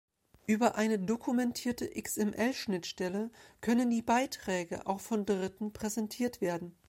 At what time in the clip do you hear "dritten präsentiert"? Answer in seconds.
5.27-6.41